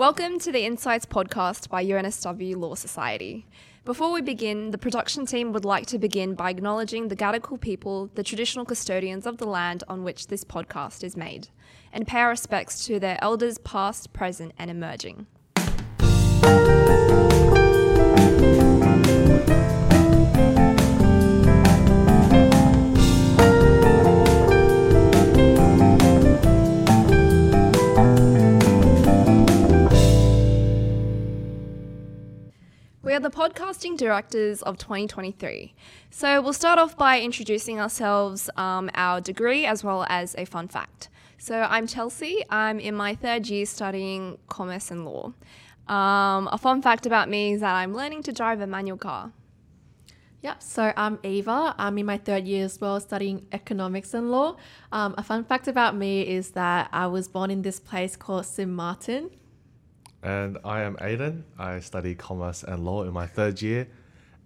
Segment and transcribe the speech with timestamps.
[0.00, 3.46] Welcome to the InCites podcast by UNSW Law Society.
[3.84, 8.08] Before we begin, the production team would like to begin by acknowledging the Gadigal people,
[8.14, 11.48] the traditional custodians of the land on which this podcast is made,
[11.92, 15.26] and pay our respects to their elders past, present, and emerging.
[33.02, 35.74] We are the podcasting directors of 2023.
[36.10, 40.68] So we'll start off by introducing ourselves, um, our degree, as well as a fun
[40.68, 41.08] fact.
[41.38, 42.44] So I'm Chelsea.
[42.50, 45.32] I'm in my third year studying commerce and law.
[45.88, 49.32] Um, a fun fact about me is that I'm learning to drive a manual car.
[50.42, 51.74] Yep, so I'm Eva.
[51.78, 54.56] I'm in my third year as well, studying economics and law.
[54.92, 58.44] Um, a fun fact about me is that I was born in this place called
[58.44, 58.68] St.
[58.68, 59.30] Martin.
[60.22, 61.44] And I am Adin.
[61.58, 63.88] I study commerce and law in my third year.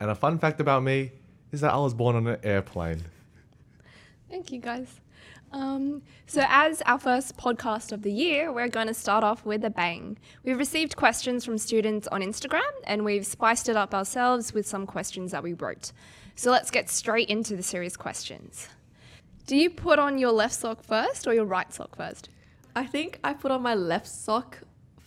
[0.00, 1.12] And a fun fact about me
[1.52, 3.02] is that I was born on an airplane.
[4.28, 5.00] Thank you, guys.
[5.52, 9.64] Um, so, as our first podcast of the year, we're going to start off with
[9.64, 10.18] a bang.
[10.42, 14.84] We've received questions from students on Instagram and we've spiced it up ourselves with some
[14.84, 15.92] questions that we wrote.
[16.34, 18.68] So, let's get straight into the serious questions.
[19.46, 22.28] Do you put on your left sock first or your right sock first?
[22.74, 24.58] I think I put on my left sock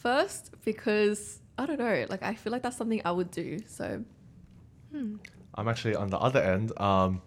[0.07, 3.59] first because I don't know, like I feel like that's something I would do.
[3.67, 4.03] So
[5.57, 6.67] I'm actually on the other end.
[6.79, 7.21] Um,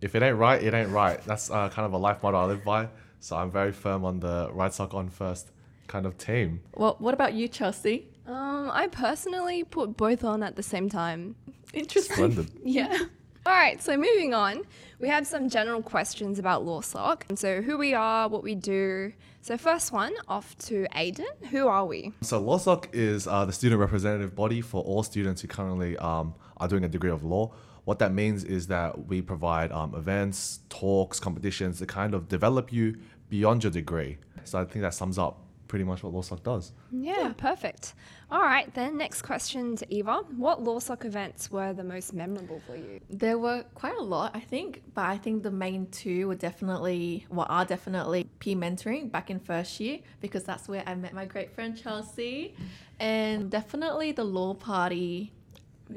[0.00, 1.18] if it ain't right, it ain't right.
[1.24, 2.88] That's uh, kind of a life motto I live by.
[3.20, 5.52] So I'm very firm on the right sock on first
[5.88, 6.60] kind of team.
[6.74, 8.08] well, what about you, Chelsea?
[8.26, 11.36] Um, I personally put both on at the same time.
[11.74, 12.16] Interesting.
[12.16, 12.50] Splendid.
[12.64, 12.96] Yeah.
[13.44, 14.62] All right, so moving on,
[15.00, 17.22] we have some general questions about LawSoc.
[17.28, 19.12] And so, who we are, what we do.
[19.40, 21.26] So, first one, off to Adin.
[21.50, 22.12] Who are we?
[22.20, 26.68] So LawSoc is uh, the student representative body for all students who currently um, are
[26.68, 27.52] doing a degree of law.
[27.84, 32.72] What that means is that we provide um, events, talks, competitions to kind of develop
[32.72, 32.96] you
[33.28, 34.18] beyond your degree.
[34.44, 35.40] So I think that sums up
[35.72, 36.72] pretty much what LawSoc does.
[36.90, 37.94] Yeah, perfect.
[38.30, 40.16] All right, then next question to Eva.
[40.36, 43.00] What LawSoc events were the most memorable for you?
[43.08, 47.24] There were quite a lot, I think, but I think the main two were definitely,
[47.30, 51.24] well, are definitely peer mentoring back in first year because that's where I met my
[51.24, 52.54] great friend Chelsea,
[53.00, 55.32] and definitely the law party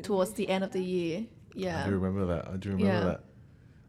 [0.03, 1.19] towards the end of the year.
[1.19, 1.85] I Yeah.
[1.85, 2.47] do remember that.
[2.47, 3.03] I do remember Yeah.
[3.11, 3.23] that.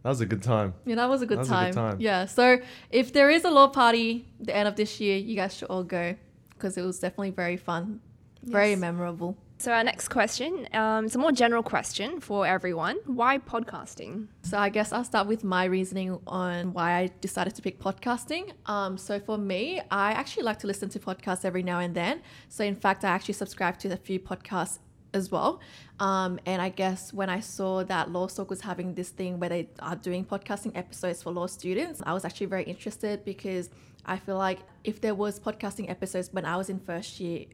[0.07, 0.73] That was a good time.
[0.85, 1.71] Yeah, that was a good, That was a time.
[1.73, 1.97] good time.
[1.99, 2.27] Yeah.
[2.27, 5.67] So if there is a law party the end of this year, you guys should
[5.67, 6.15] all go
[6.51, 7.99] because it was definitely very fun,
[8.45, 8.79] very Yes.
[8.79, 9.37] memorable.
[9.59, 12.99] So, our next question um, it's a more general question for everyone.
[13.07, 14.29] Why podcasting?
[14.43, 18.53] So I guess I'll start with my reasoning on why I decided to pick podcasting.
[18.67, 22.23] Um, so for me, I actually like to listen to podcasts every now and then.
[22.49, 24.79] So in fact, I actually subscribe to a few podcasts
[25.17, 25.61] as well.
[25.99, 29.69] Um, and I guess when I saw that LawSoc was having this thing where they
[29.81, 33.71] are doing podcasting episodes for law students, I was actually very interested because
[34.05, 37.47] I feel like if there was podcasting episodes when I was in first year,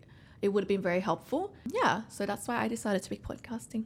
[0.42, 1.54] it would have been very helpful.
[1.66, 3.84] Yeah, so that's why I decided to pick podcasting.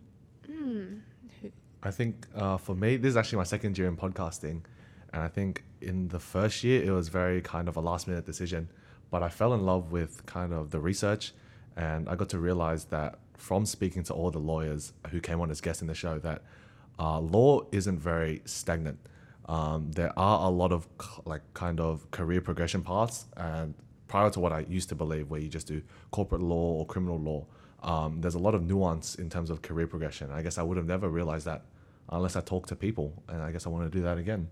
[1.82, 4.62] I think uh, for me, this is actually my second year in podcasting.
[5.12, 8.26] And I think in the first year, it was very kind of a last minute
[8.26, 8.69] decision.
[9.10, 11.32] But I fell in love with kind of the research.
[11.76, 15.50] And I got to realize that from speaking to all the lawyers who came on
[15.50, 16.42] as guests in the show, that
[16.98, 18.98] uh, law isn't very stagnant.
[19.48, 20.88] Um, there are a lot of
[21.24, 23.26] like kind of career progression paths.
[23.36, 23.75] And
[24.08, 27.19] prior to what I used to believe, where you just do corporate law or criminal
[27.19, 27.46] law,
[27.82, 30.30] um, there's a lot of nuance in terms of career progression.
[30.30, 31.62] I guess I would have never realized that
[32.10, 34.48] unless I talk to people, and I guess I want to do that again.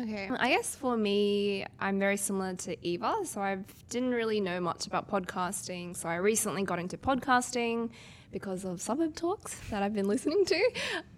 [0.00, 0.28] Okay.
[0.38, 3.18] I guess for me, I'm very similar to Eva.
[3.24, 3.58] So I
[3.90, 5.96] didn't really know much about podcasting.
[5.96, 7.90] So I recently got into podcasting
[8.32, 10.70] because of Suburb Talks that I've been listening to.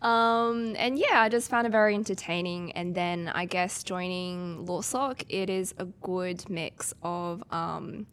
[0.06, 2.72] Um, and yeah, I just found it very entertaining.
[2.72, 8.06] And then I guess joining LawSoc, it is a good mix of um,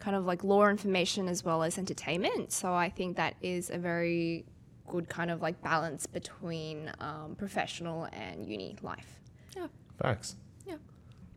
[0.00, 2.50] kind of like law information as well as entertainment.
[2.50, 4.44] So I think that is a very
[4.88, 9.20] good kind of like balance between um, professional and uni life.
[9.56, 9.68] Yeah.
[10.00, 10.36] Facts.
[10.66, 10.76] Yeah.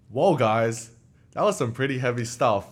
[0.10, 0.92] Whoa, guys,
[1.34, 2.72] that was some pretty heavy stuff.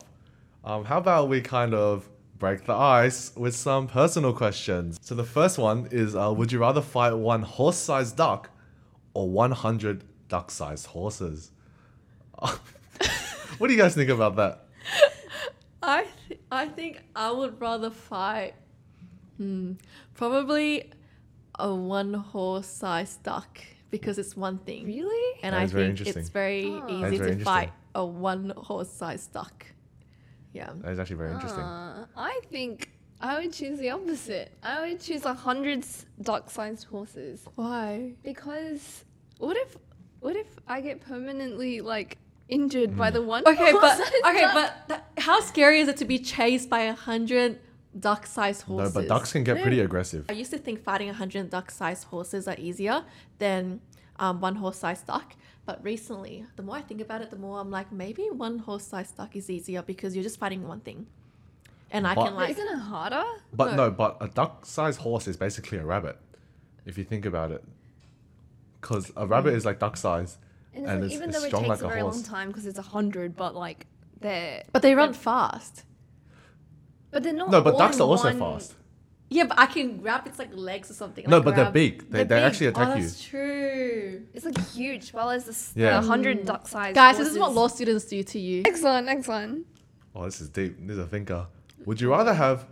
[0.63, 2.07] Um, how about we kind of
[2.39, 4.97] break the ice with some personal questions?
[5.01, 8.49] So the first one is: uh, Would you rather fight one horse-sized duck
[9.13, 11.51] or 100 duck-sized horses?
[12.39, 14.65] what do you guys think about that?
[15.81, 18.53] I th- I think I would rather fight
[19.37, 19.73] hmm,
[20.13, 20.91] probably
[21.59, 23.59] a one horse sized duck
[23.93, 24.87] because it's one thing.
[24.87, 25.39] Really?
[25.43, 27.05] And That I think it's very Oh.
[27.05, 29.67] Easy very to fight a one horse sized duck.
[30.51, 30.71] Yeah.
[30.81, 31.63] That is actually very interesting.
[31.63, 32.89] Uh, I think
[33.21, 34.47] I would choose the opposite.
[34.63, 35.85] I would choose a hundred
[36.29, 38.13] duck-sized horses Why?
[38.23, 39.05] because
[39.37, 39.77] what if
[40.21, 42.17] what if I get permanently like
[42.49, 43.43] injured by the one?
[43.45, 44.53] Okay, but horse-sized okay, duck?
[44.59, 47.59] but that, how scary is it to be chased by a hundred
[47.99, 48.93] duck-sized horses.
[48.95, 50.25] no, but ducks can get pretty aggressive.
[50.29, 53.03] I used to think fighting a hundred duck-sized horses are easier
[53.39, 53.81] than
[54.19, 55.35] um, one horse-sized duck.
[55.65, 59.15] But recently, the more I think about it, the more I'm like, maybe one horse-sized
[59.15, 61.07] duck is easier because you're just fighting one thing,
[61.91, 62.49] and I But- can like.
[62.51, 63.23] isn't it harder?
[63.53, 63.85] But No.
[63.85, 66.17] no, but a duck-sized horse is basically a rabbit,
[66.85, 67.63] if you think about it.
[68.81, 70.37] Because a rabbit is like duck-sized,
[70.73, 72.03] And, and, it's like, it's, even it's though it strong takes like a a very
[72.03, 73.85] long time because it's a hundred, but like
[74.19, 75.85] they're But they run they're- fast.
[77.13, 77.49] But they're not.
[77.51, 78.75] No, but all ducks are also one- fast.
[79.29, 81.25] Yeah, but I can grab its like legs or something.
[81.27, 81.99] No, like, but they're big.
[82.11, 82.43] They, They're they big.
[82.43, 83.01] actually Oh, attack you.
[83.03, 84.21] that's true.
[84.33, 85.11] It's like huge.
[85.13, 85.85] Well, as this Yeah.
[86.01, 86.03] yeah.
[86.03, 86.93] hundred duck-sized.
[86.93, 88.61] Guys, this is what law students do to you.
[88.61, 89.05] Next one.
[89.05, 89.65] Next one.
[90.15, 90.77] Oh, this is deep.
[90.85, 91.47] This is a thinker.
[91.85, 92.67] Would you rather have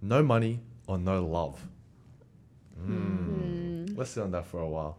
[0.00, 1.60] no money or no love?
[2.80, 3.96] Mm.
[3.96, 4.96] Let's sit on that for a while.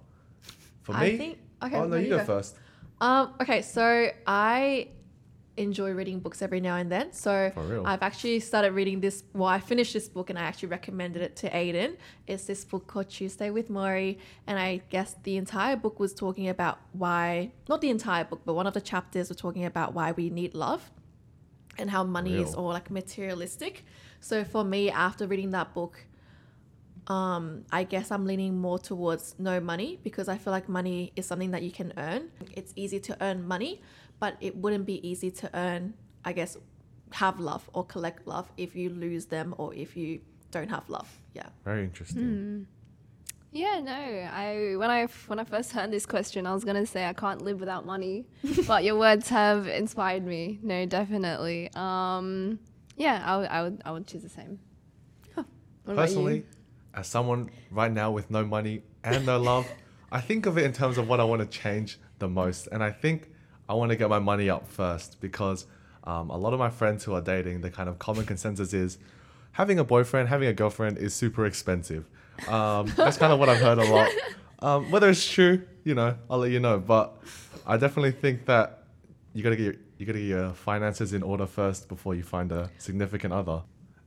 [0.83, 1.38] For me, I think.
[1.63, 2.56] Okay, oh no, you, go, first.
[3.01, 4.89] Um, okay, so I
[5.60, 7.12] enjoy reading books every now and then.
[7.14, 7.52] So
[7.86, 9.24] I've actually started reading this.
[9.34, 11.98] Well, I finished this book and I actually recommended it to Adin.
[12.28, 14.18] It's this book called Tuesday with Morrie,
[14.48, 18.54] and I guess the entire book was talking about why, not the entire book, but
[18.54, 20.90] one of the chapters were talking about why we need love
[21.78, 23.86] and how money is all like materialistic.
[24.20, 26.06] So for me, after reading that book,
[27.08, 31.26] um, I guess I'm leaning more towards no money because I feel like money is
[31.26, 32.30] something that you can earn.
[32.52, 33.82] It's easy to earn money,
[34.19, 35.94] but it wouldn't be easy to earn,
[36.25, 36.57] I guess,
[37.13, 40.21] have love or collect love if you lose them or if you
[40.51, 41.19] don't have love.
[41.33, 41.48] Yeah.
[41.66, 42.68] Very interesting.
[43.51, 43.92] Yeah, no.
[43.92, 47.42] I when I when I first heard this question, I was gonna say I can't
[47.42, 48.25] live without money,
[48.68, 50.60] but your words have inspired me.
[50.62, 51.72] No, definitely.
[51.75, 52.60] Um,
[52.95, 54.60] yeah, I would I would choose the same.
[55.89, 56.15] What about you?
[56.15, 56.45] Personally,
[56.94, 59.68] as someone right now with no money and no love,
[60.12, 62.68] I think of it in terms of what I want to change the most.
[62.72, 63.31] And I think
[63.69, 65.68] I want to get my money up first because
[66.04, 68.98] um, a lot of my friends who are dating, the kind of common consensus is
[69.51, 72.10] having a boyfriend, having a girlfriend is super expensive.
[72.48, 74.10] Um, that's kind of what I've heard a lot.
[74.62, 76.80] Um, whether it's true, you know, I'll let you know.
[76.80, 77.16] But
[77.66, 78.83] I definitely think that
[79.33, 82.51] you gotta get your, you gotta get your finances in order first before you find
[82.51, 83.62] a significant other.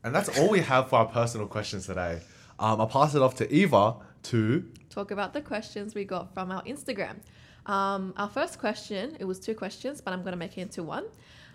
[0.04, 2.20] And that's all we have for our personal questions today.
[2.58, 3.94] Um, I'll pass it off to Eva
[4.24, 7.16] to Talk about the questions we got from our Instagram.
[7.66, 10.82] Um, our first question, it was two questions, but I'm going to make it into
[10.82, 11.04] one.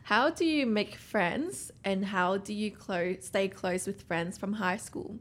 [0.03, 2.71] How do you make friends and how do you
[3.19, 5.19] stay close with friends from high school?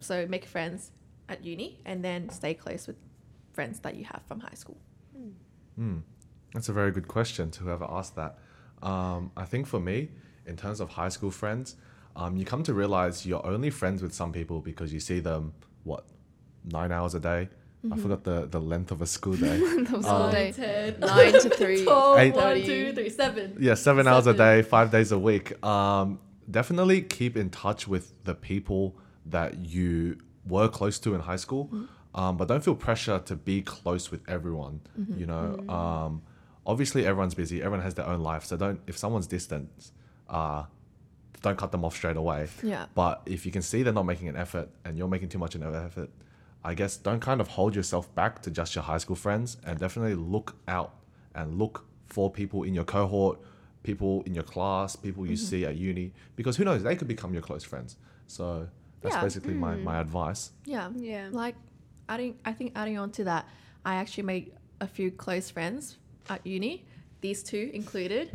[0.00, 0.90] So make friends
[1.28, 2.96] at uni and then stay close with
[3.52, 4.78] friends that you have from high school.
[5.76, 5.98] Hmm.
[6.54, 8.38] That's a very good question to whoever asked that.
[8.82, 10.10] Um, I think for me,
[10.46, 11.76] in terms of high school friends,
[12.16, 15.54] um, you come to realize you're only friends with some people because you see them,
[15.84, 16.06] what,
[16.64, 17.48] nine hours a day?
[17.90, 19.58] I forgot the, the length of a school day.
[19.58, 20.52] That was all Um, day.
[20.52, 21.82] 10, Nine to three.
[21.84, 23.56] 12, Eight- 1, 2, 3, 7.
[23.60, 25.64] yeah, seven hours a day, five days a week.
[25.64, 26.20] Um,
[26.50, 28.96] definitely keep in touch with the people
[29.26, 31.70] that you were close to in high school,
[32.14, 34.80] um, but don't feel pressure to be close with everyone.
[35.16, 36.22] You know, um,
[36.66, 39.90] obviously everyone's busy, everyone has their own life, so don't if someone's distant,
[40.28, 40.64] uh,
[41.42, 42.46] don't cut them off straight away.
[42.62, 42.86] Yeah.
[42.94, 45.54] But if you can see they're not making an effort and you're making too much
[45.56, 46.10] of an effort,
[46.64, 49.78] I guess don't kind of hold yourself back to just your high school friends and
[49.78, 50.94] definitely look out
[51.34, 53.38] and look for people in your cohort,
[53.82, 55.30] people in your class, people Mm-hmm.
[55.32, 57.96] you see at uni, because who knows, they could become your close friends.
[58.26, 58.68] So
[59.00, 59.22] that's Yeah.
[59.22, 60.50] basically my, my advice.
[60.64, 60.90] Yeah.
[60.96, 61.28] Yeah.
[61.32, 61.56] Like
[62.08, 63.46] adding I think adding on to that,
[63.84, 66.84] I actually made a few close friends at uni,
[67.20, 68.30] these two included.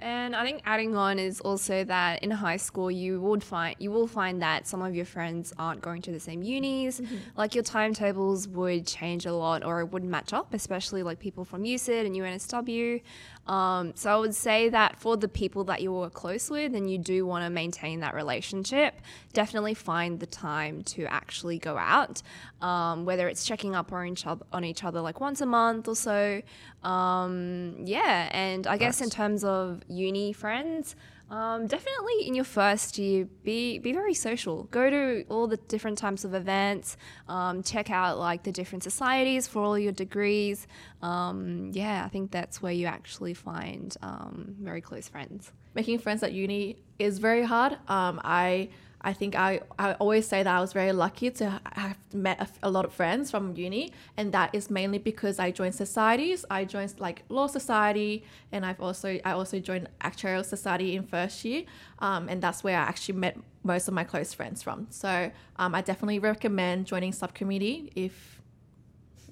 [0.00, 3.90] And I think adding on is also that in high school you would find you
[3.90, 7.00] will find that some of your friends aren't going to the same unis.
[7.00, 7.16] Mm-hmm.
[7.36, 11.44] Like your timetables would change a lot or it wouldn't match up, especially like people
[11.44, 13.02] from USYD and UNSW.
[13.50, 16.88] Um, so I would say that for the people that you were close with and
[16.88, 18.94] you do want to maintain that relationship,
[19.32, 22.22] definitely find the time to actually go out,
[22.62, 25.88] um, whether it's checking up on each other on each other like once a month
[25.88, 26.40] or so.
[26.84, 30.94] Um, yeah, and I guess in terms of uni friends,
[31.30, 34.64] um, definitely in your first year, be be very social.
[34.64, 36.96] Go to all the different types of events.
[37.28, 40.66] Um, check out like the different societies for all your degrees.
[41.02, 45.52] Um, yeah, I think that's where you actually find um, very close friends.
[45.74, 47.74] Making friends at uni is very hard.
[47.88, 48.70] Um, I
[49.02, 52.68] I think I, I always say that I was very lucky to have met a,
[52.68, 56.44] a lot of friends from uni, and that is mainly because I joined societies.
[56.50, 61.44] I joined like law society, and I've also I also joined actuarial society in first
[61.44, 61.64] year,
[62.00, 64.86] um, and that's where I actually met most of my close friends from.
[64.90, 68.40] So um, I definitely recommend joining subcommittee if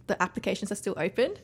[0.06, 1.34] the applications are still open.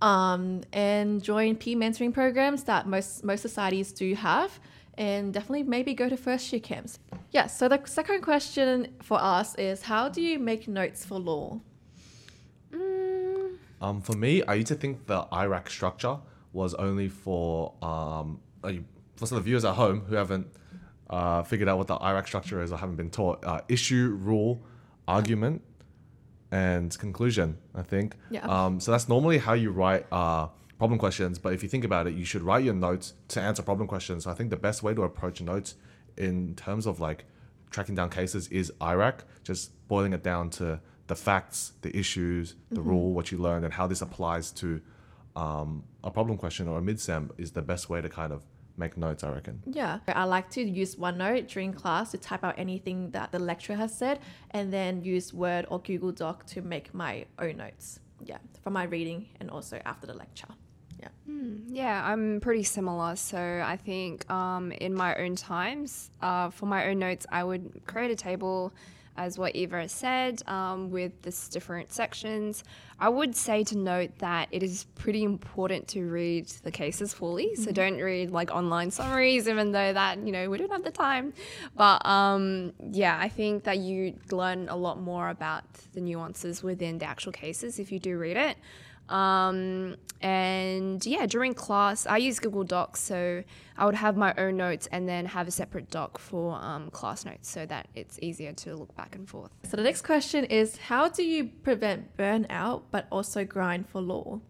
[0.00, 4.60] Um, and join peer mentoring programs that most most societies do have
[4.98, 6.98] and definitely maybe go to first year camps.
[7.30, 11.60] Yeah, so the second question for us is how do you make notes for law?
[12.72, 13.56] Mm.
[13.80, 16.18] Um, for me, I used to think the IRAC structure
[16.52, 20.48] was only for um, for some of the viewers at home who haven't
[21.08, 23.44] uh, figured out what the IRAC structure is or haven't been taught.
[23.44, 24.60] Uh, issue, rule,
[25.06, 25.62] argument,
[26.50, 27.56] and conclusion.
[27.74, 28.16] I think.
[28.30, 28.46] Yeah.
[28.46, 30.48] Um, so that's normally how you write uh,
[30.78, 31.38] problem questions.
[31.38, 34.24] But if you think about it, you should write your notes to answer problem questions.
[34.24, 35.74] So I think the best way to approach notes
[36.16, 37.24] in terms of like
[37.70, 42.80] tracking down cases is IRAC, just boiling it down to the facts, the issues, the
[42.80, 44.80] rule, what you learned, and how this applies to
[45.36, 48.42] um, a problem question or a mid-sem is the best way to kind of
[48.76, 49.62] make notes, I reckon.
[49.66, 53.76] Yeah, I like to use OneNote during class to type out anything that the lecturer
[53.76, 54.20] has said
[54.52, 58.00] and then use Word or Google Doc to make my own notes.
[58.24, 60.48] Yeah, for my reading and also after the lecture.
[61.00, 61.08] Yeah.
[61.70, 63.14] Yeah, I'm pretty similar.
[63.16, 67.82] So I think um, in my own times, uh, for my own notes, I would
[67.86, 68.72] create a table,
[69.16, 72.64] as what Eva said, um, with this different sections.
[72.98, 77.54] I would say to note that it is pretty important to read the cases fully.
[77.54, 80.90] So don't read like online summaries, even though that you know we don't have the
[80.90, 81.32] time.
[81.76, 86.98] But um, yeah, I think that you learn a lot more about the nuances within
[86.98, 88.56] the actual cases if you do read it.
[89.08, 93.44] Um, and yeah, during class, I use Google Docs, so
[93.76, 97.24] I would have my own notes and then have a separate doc for um, class
[97.24, 99.52] notes so that it's easier to look back and forth.
[99.62, 104.40] So the next question is how do you prevent burnout but also grind for law?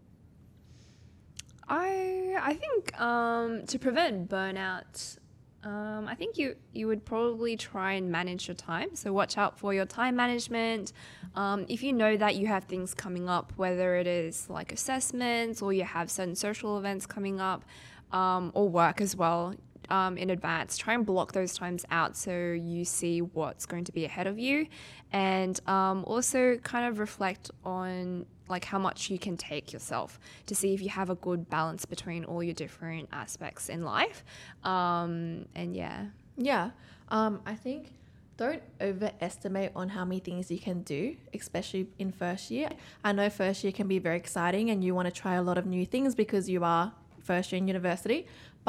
[1.67, 5.18] I I think um, to prevent burnout,
[5.63, 8.95] um, I think you you would probably try and manage your time.
[8.95, 10.93] So watch out for your time management.
[11.35, 15.61] Um, if you know that you have things coming up, whether it is like assessments
[15.61, 17.65] or you have certain social events coming up,
[18.11, 19.53] um, or work as well.
[19.89, 23.91] Um, in advance, try and block those times out so you see what's going to
[23.91, 24.67] be ahead of you,
[25.11, 30.55] and um, also kind of reflect on like how much you can take yourself to
[30.55, 34.23] see if you have a good balance between all your different aspects in life.
[34.63, 36.05] Um, and yeah,
[36.35, 36.71] Yeah,
[37.09, 37.91] um, I think
[38.37, 42.69] don't overestimate on how many things you can do, especially in first year.
[43.03, 45.57] I know first year can be very exciting and you want to try a lot
[45.57, 46.93] of new things because you are
[47.31, 48.19] first year in university,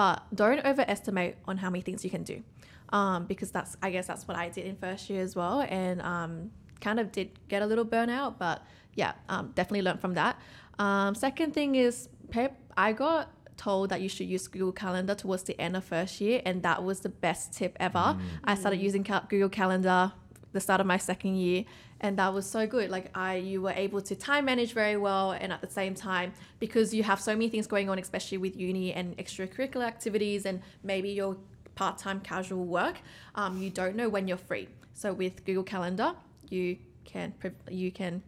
[0.00, 2.38] but don't overestimate on how many things you can do.
[2.98, 5.58] Um, because that's, I guess that's what I did in first year as well.
[5.80, 6.32] And um,
[6.86, 8.58] kind of did get a little burnout, but
[9.02, 10.34] yeah, um, definitely learned from that.
[10.78, 13.22] Um, second thing is, Pep, I got
[13.56, 16.78] told that you should use Google Calendar towards the end of first year, and that
[16.82, 18.16] was the best tip ever.
[18.44, 20.12] I started using Google Calendar
[20.52, 21.64] the start of my second year,
[22.00, 22.90] and that was so good.
[22.90, 26.32] Like I, you were able to time manage very well, and at the same time,
[26.58, 30.62] because you have so many things going on, especially with uni and extracurricular activities, and
[30.82, 31.36] maybe your
[31.74, 32.96] part-time casual work,
[33.34, 34.68] um, you don't know when you're free.
[34.94, 36.14] So with Google Calendar,
[36.48, 37.32] you can
[37.70, 38.22] you can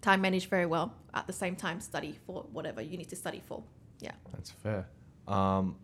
[0.00, 3.42] time manage very well at the same time study for whatever you need to study
[3.46, 3.62] for.
[4.00, 4.12] Yeah.
[4.32, 4.86] That's fair.
[5.26, 5.76] Um,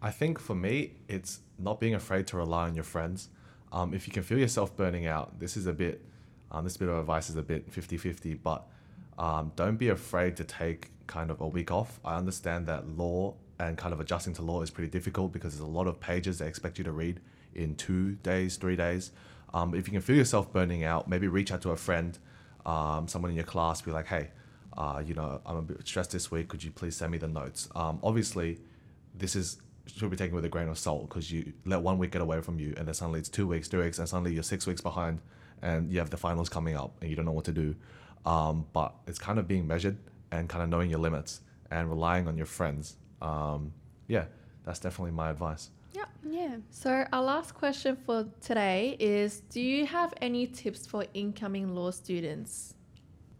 [0.00, 3.28] I think for me, it's not being afraid to rely on your friends.
[3.72, 6.04] Um, if you can feel yourself burning out, this is a bit,
[6.50, 8.66] um, this bit of advice is a bit 50 50, but
[9.18, 12.00] um, don't be afraid to take kind of a week off.
[12.04, 15.68] I understand that law and kind of adjusting to law is pretty difficult because there's
[15.68, 17.20] a lot of pages they expect you to read
[17.54, 19.12] in two days, three days.
[19.52, 22.18] Um, if you can feel yourself burning out, maybe reach out to a friend,
[22.64, 24.30] um, someone in your class, be like, hey,
[24.76, 26.48] uh, you know, I'm a bit stressed this week.
[26.48, 27.68] Could you please send me the notes?
[27.74, 28.58] Um, obviously,
[29.14, 29.60] this is
[29.96, 32.40] should be taken with a grain of salt because you let one week get away
[32.40, 34.80] from you, and then suddenly it's two weeks, three weeks, and suddenly you're six weeks
[34.80, 35.20] behind,
[35.62, 37.74] and you have the finals coming up, and you don't know what to do.
[38.26, 39.96] Um, but it's kind of being measured
[40.30, 42.96] and kind of knowing your limits and relying on your friends.
[43.22, 43.72] Um,
[44.08, 44.24] yeah,
[44.64, 45.70] that's definitely my advice.
[45.92, 46.04] Yeah.
[46.28, 46.56] yeah.
[46.70, 51.90] So our last question for today is: Do you have any tips for incoming law
[51.90, 52.74] students?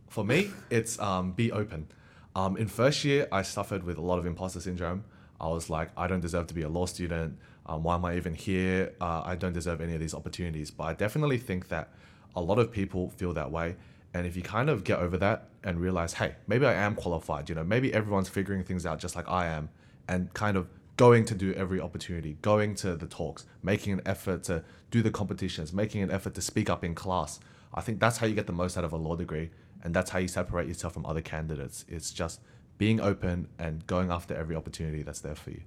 [0.08, 1.88] For me, it's um, be open.
[2.34, 5.04] Um, in first year, I suffered with a lot of imposter syndrome.
[5.40, 7.38] I was like, I don't deserve to be a law student.
[7.66, 8.92] Um, why am I even here?
[9.00, 10.70] Uh, I don't deserve any of these opportunities.
[10.70, 11.88] But I definitely think that
[12.36, 13.76] a lot of people feel that way.
[14.12, 17.48] And if you kind of get over that and realize, hey, maybe I am qualified,
[17.48, 19.68] you know, maybe everyone's figuring things out just like I am,
[20.08, 24.42] and kind of going to do every opportunity, going to the talks, making an effort
[24.44, 27.40] to do the competitions, making an effort to speak up in class.
[27.72, 29.50] I think that's how you get the most out of a law degree,
[29.82, 31.84] and that's how you separate yourself from other candidates.
[31.88, 32.40] It's just
[32.80, 35.60] being open and going after every opportunity that's there for you.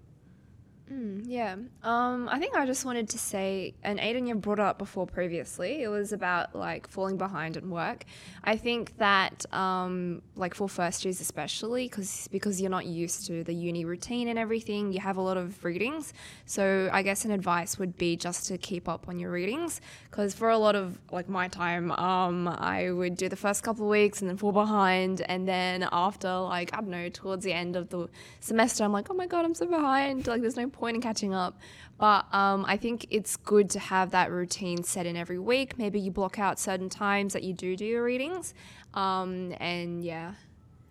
[0.94, 1.56] Mm, yeah.
[1.82, 5.82] Um, I think I just wanted to say, and Adin, you brought up before previously,
[5.82, 8.06] it was about like falling behind at work.
[8.44, 13.44] I think that, um, like for first years especially, because because you're not used to
[13.44, 16.14] the uni routine and everything, you have a lot of readings.
[16.46, 19.82] So I guess an advice would be just to keep up on your readings,
[20.12, 23.86] because for a lot of like my time, um, I would do the first couple
[23.86, 27.54] of weeks and then fall behind, and then after like I don't know, towards the
[27.54, 28.10] end of the
[28.42, 30.28] semester, I'm like, oh my god, I'm so behind.
[30.28, 31.60] Like there's no point in catching up.
[31.98, 35.78] But um, I think it's good to have that routine set in every week.
[35.78, 38.54] Maybe you block out certain times that you do do your readings.
[38.94, 40.34] Um, and yeah.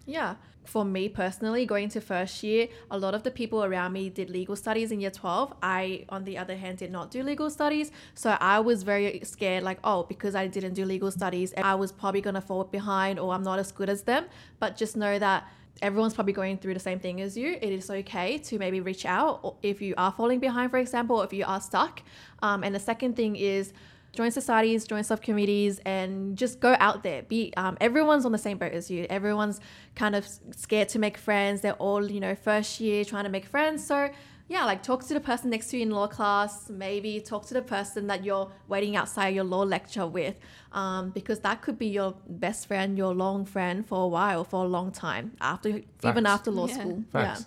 [0.06, 0.36] Yeah.
[0.64, 4.30] For me personally, going to first year, a lot of the people around me did
[4.30, 5.54] legal studies in year 12.
[5.62, 7.90] I, on the other hand, did not do legal studies.
[8.14, 11.90] So I was very scared, like, oh, because I didn't do legal studies, I was
[11.90, 14.26] probably going to fall behind or I'm not as good as them.
[14.60, 15.48] But just know that
[15.80, 17.58] everyone's probably going through the same thing as you.
[17.60, 21.32] It is okay to maybe reach out if you are falling behind, for example, if
[21.32, 22.02] you are stuck.
[22.40, 23.72] Um, and the second thing is
[24.12, 27.22] join societies, join subcommittees, and just go out there.
[27.22, 29.06] Be um, everyone's on the same boat as you.
[29.08, 29.60] Everyone's
[29.94, 31.60] kind of scared to make friends.
[31.60, 33.86] They're all you know first year trying to make friends.
[33.86, 34.10] So
[34.48, 37.54] yeah, like talk to the person next to you in law class, maybe talk to
[37.54, 40.34] the person that you're waiting outside your law lecture with,
[40.72, 44.64] um, because that could be your best friend, your long friend for a while, for
[44.64, 45.86] a long time, after Facts.
[46.04, 46.74] even after law yeah.
[46.74, 47.04] school.
[47.10, 47.46] Facts.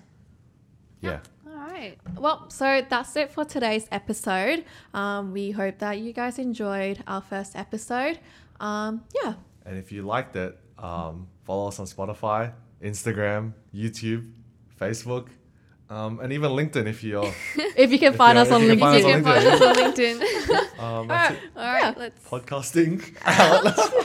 [1.02, 1.12] Yeah.
[1.12, 1.20] yeah.
[1.75, 1.98] Right.
[2.17, 4.63] Well, so that's it for today's episode.
[4.94, 8.17] Um, we hope that you guys enjoyed our first episode.
[8.62, 9.34] Um, yeah.
[9.65, 14.32] And if you liked it, um, follow us on Spotify, Instagram, YouTube,
[14.79, 15.27] Facebook
[15.89, 17.25] um, and even LinkedIn if you're
[17.77, 18.98] if you can if find us on LinkedIn.
[18.98, 20.79] You can find us on LinkedIn.
[20.79, 21.94] um, All right, All right yeah.
[21.96, 23.01] let's podcasting.